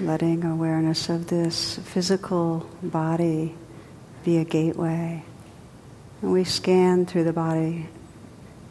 [0.00, 3.54] letting awareness of this physical body
[4.24, 5.22] be a gateway.
[6.20, 7.88] And we scan through the body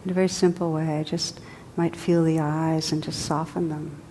[0.04, 1.04] in a very simple way.
[1.06, 1.40] Just
[1.76, 4.02] might feel the eyes and just soften them.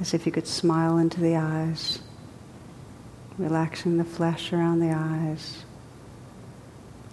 [0.00, 2.00] As if you could smile into the eyes,
[3.38, 5.64] relaxing the flesh around the eyes,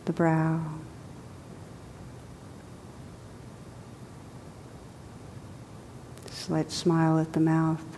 [0.06, 0.62] the brow.
[6.30, 7.93] Slight smile at the mouth,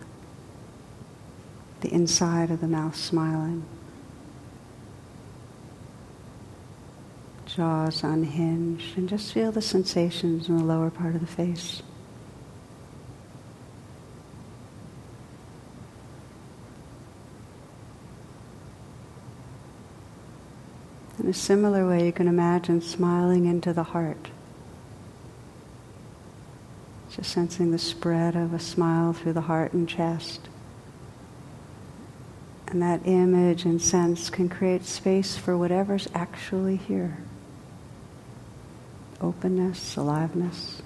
[1.80, 3.64] the inside of the mouth smiling.
[7.56, 11.82] jaws unhinged, and just feel the sensations in the lower part of the face.
[21.18, 24.28] In a similar way, you can imagine smiling into the heart.
[27.10, 30.48] Just sensing the spread of a smile through the heart and chest.
[32.76, 37.16] And that image and sense can create space for whatever's actually here
[39.18, 40.82] openness, aliveness.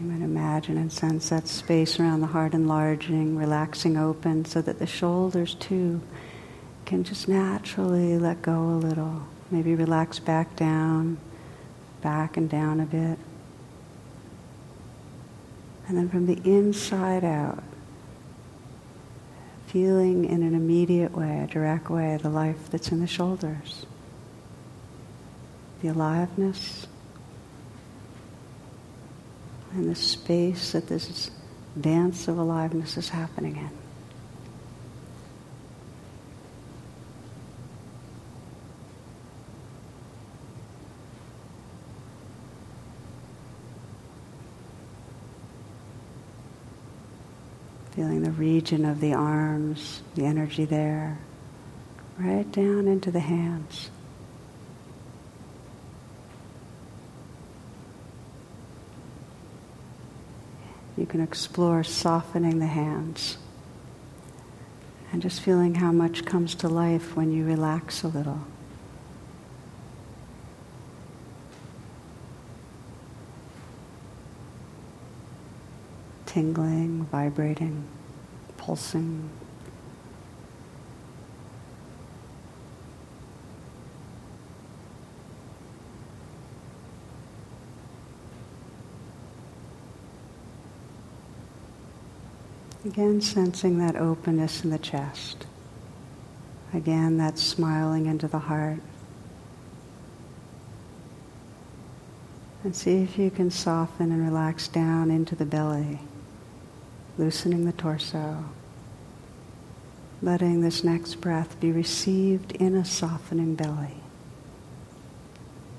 [0.00, 4.78] You might imagine and sense that space around the heart enlarging, relaxing open, so that
[4.78, 6.00] the shoulders too
[6.86, 9.26] can just naturally let go a little.
[9.50, 11.18] Maybe relax back down,
[12.02, 13.18] back and down a bit.
[15.88, 17.62] And then from the inside out,
[19.68, 23.86] feeling in an immediate way, a direct way, the life that's in the shoulders.
[25.80, 26.86] The aliveness
[29.72, 31.30] and the space that this
[31.80, 33.70] dance of aliveness is happening in.
[47.92, 51.18] Feeling the region of the arms, the energy there,
[52.18, 53.90] right down into the hands.
[60.96, 63.38] You can explore softening the hands
[65.10, 68.40] and just feeling how much comes to life when you relax a little.
[76.32, 77.84] tingling, vibrating,
[78.62, 79.28] pulsing.
[92.84, 95.46] Again, sensing that openness in the chest.
[96.72, 98.78] Again, that smiling into the heart.
[102.62, 105.98] And see if you can soften and relax down into the belly
[107.18, 108.44] loosening the torso,
[110.20, 113.96] letting this next breath be received in a softening belly.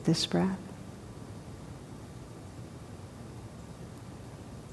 [0.03, 0.59] This breath.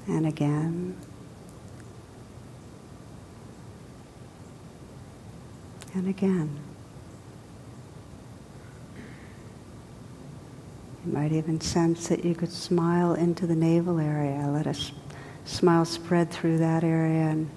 [0.07, 0.97] And again.
[5.93, 6.59] And again.
[11.05, 14.47] You might even sense that you could smile into the navel area.
[14.47, 14.91] Let us
[15.45, 17.49] smile spread through that area and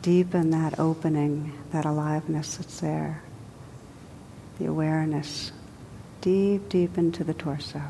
[0.00, 3.22] deepen that opening, that aliveness that's there.
[4.58, 5.52] The awareness
[6.20, 7.82] deep, deep into the torso.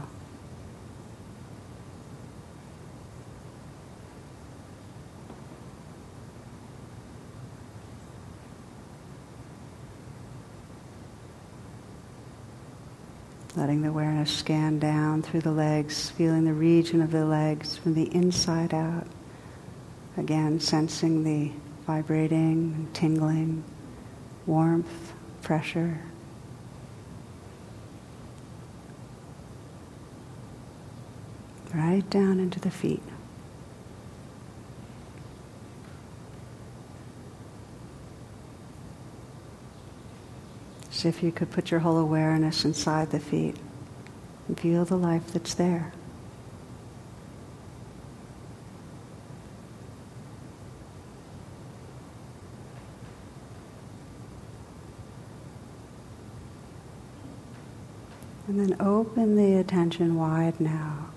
[13.56, 17.94] Letting the awareness scan down through the legs, feeling the region of the legs from
[17.94, 19.06] the inside out.
[20.16, 21.53] Again, sensing the
[21.87, 23.62] vibrating, tingling,
[24.47, 25.12] warmth,
[25.43, 26.00] pressure.
[31.73, 33.02] Right down into the feet.
[41.05, 43.56] If you could put your whole awareness inside the feet
[44.49, 45.93] and feel the life that's there.
[58.47, 61.09] And then open the attention wide now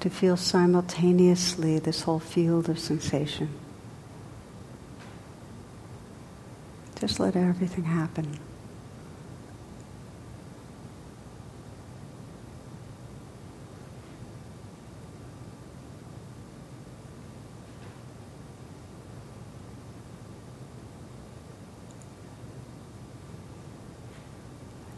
[0.00, 3.50] to feel simultaneously this whole field of sensation.
[6.98, 8.38] Just let everything happen.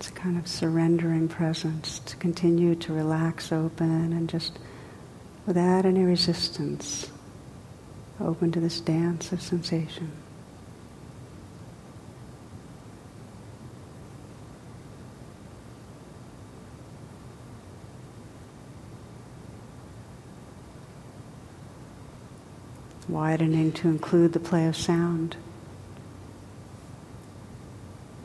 [0.00, 4.58] It's a kind of surrendering presence to continue to relax open and just
[5.44, 7.10] without any resistance,
[8.18, 10.10] open to this dance of sensation.
[23.06, 25.36] Widening to include the play of sound.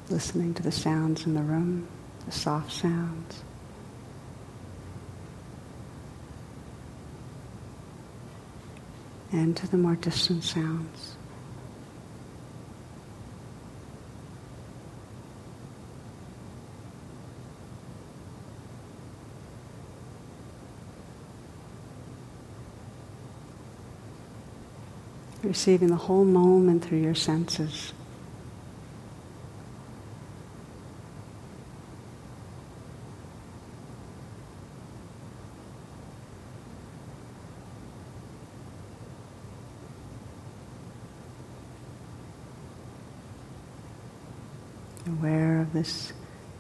[0.10, 1.88] Listening to the sounds in the room,
[2.25, 3.44] the soft sounds.
[9.36, 11.16] and to the more distant sounds.
[25.44, 27.94] Receiving the whole moment through your senses.
[45.08, 46.14] aware of this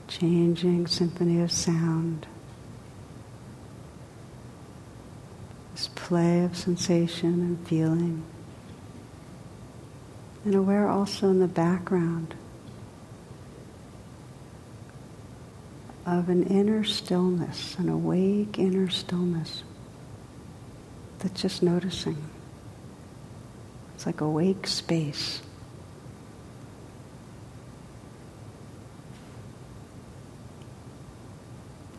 [0.07, 2.27] changing symphony of sound,
[5.73, 8.23] this play of sensation and feeling,
[10.43, 12.35] and aware also in the background
[16.05, 19.63] of an inner stillness, an awake inner stillness
[21.17, 22.29] that's just noticing.
[23.95, 25.41] It's like awake space.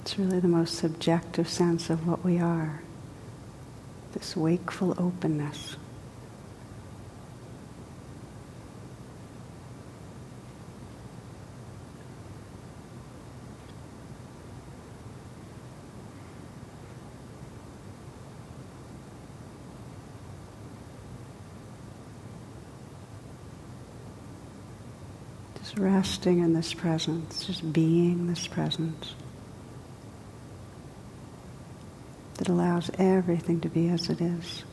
[0.07, 2.81] It's really the most subjective sense of what we are
[4.13, 5.75] this wakeful openness.
[25.59, 29.17] Just resting in this presence, just being this presence.
[32.37, 34.65] That allows everything to be as it is.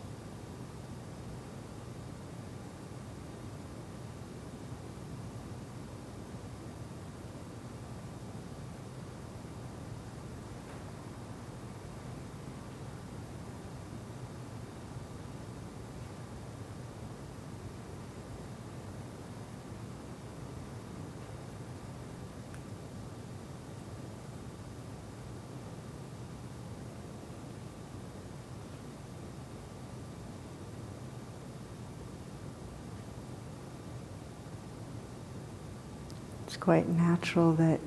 [36.54, 37.80] It's quite natural that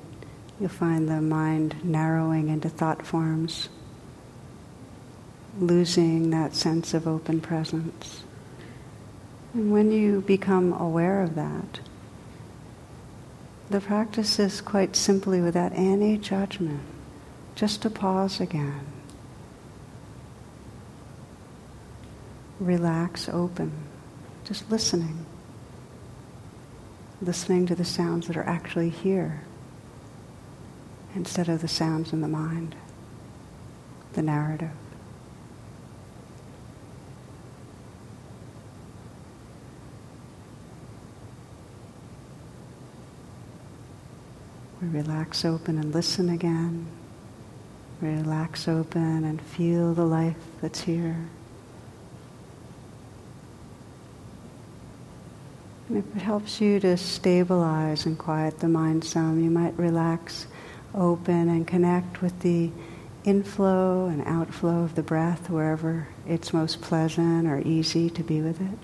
[0.59, 3.69] you'll find the mind narrowing into thought forms,
[5.57, 8.23] losing that sense of open presence.
[9.53, 11.79] And when you become aware of that,
[13.69, 16.81] the practice is quite simply without any judgment,
[17.55, 18.85] just to pause again.
[22.59, 23.71] Relax, open,
[24.43, 25.25] just listening
[27.21, 29.41] listening to the sounds that are actually here
[31.15, 32.75] instead of the sounds in the mind,
[34.13, 34.69] the narrative.
[44.81, 46.85] We relax open and listen again.
[47.99, 51.27] Relax open and feel the life that's here.
[55.89, 60.47] And if it helps you to stabilize and quiet the mind some, you might relax,
[60.93, 62.71] open, and connect with the
[63.23, 68.61] inflow and outflow of the breath wherever it's most pleasant or easy to be with
[68.61, 68.79] it.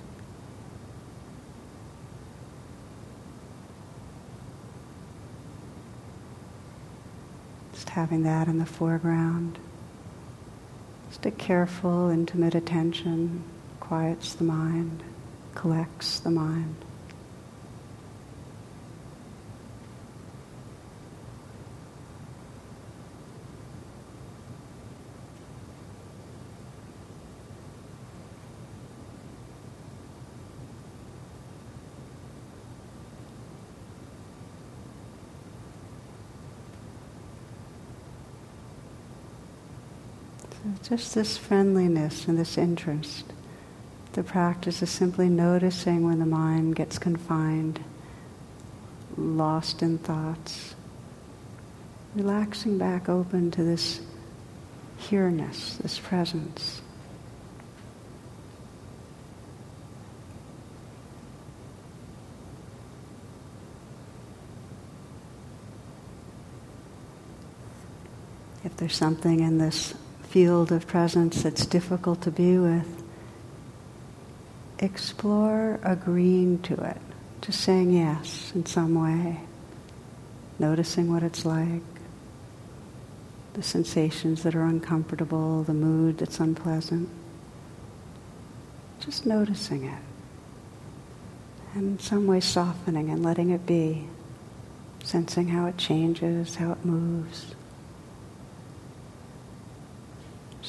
[7.74, 9.60] Just having that in the foreground.
[11.10, 13.44] Just a careful, intimate attention
[13.80, 15.04] quiets the mind,
[15.54, 16.83] collects the mind.
[40.82, 43.26] Just this friendliness and this interest.
[44.14, 47.84] The practice is simply noticing when the mind gets confined,
[49.18, 50.76] lost in thoughts,
[52.16, 54.02] relaxing back open to this
[54.98, 56.82] here-ness, this presence.
[68.64, 69.94] If there's something in this
[70.34, 73.04] field of presence that's difficult to be with,
[74.80, 76.98] explore agreeing to it,
[77.42, 79.40] just saying yes in some way,
[80.58, 81.84] noticing what it's like,
[83.54, 87.08] the sensations that are uncomfortable, the mood that's unpleasant.
[89.02, 90.02] Just noticing it.
[91.76, 94.08] And in some way softening and letting it be,
[95.04, 97.54] sensing how it changes, how it moves.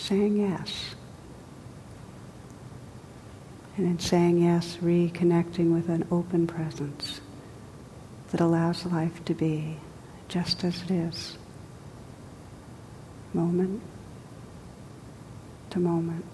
[0.04, 0.94] Saying yes.
[3.78, 7.22] And in saying yes, reconnecting with an open presence
[8.30, 9.78] that allows life to be
[10.28, 11.38] just as it is,
[13.32, 13.80] moment
[15.70, 16.26] to moment.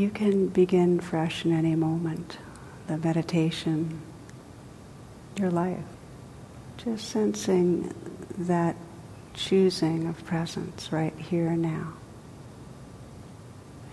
[0.00, 2.38] You can begin fresh in any moment,
[2.86, 4.00] the meditation,
[5.36, 5.84] your life.
[6.78, 7.92] Just sensing
[8.38, 8.76] that
[9.34, 11.92] choosing of presence right here and now.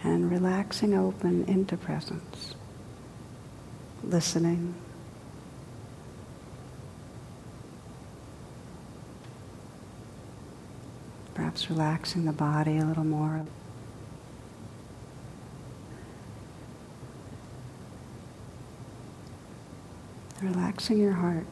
[0.01, 2.55] And relaxing open into presence.
[4.01, 4.75] Listening.
[11.33, 13.45] Perhaps relaxing the body a little more.
[20.41, 21.45] Relaxing your heart.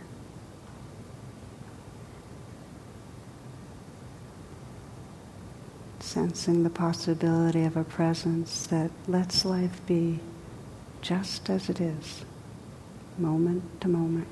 [5.99, 10.19] Sensing the possibility of a presence that lets life be
[11.01, 12.23] just as it is,
[13.17, 14.27] moment to moment.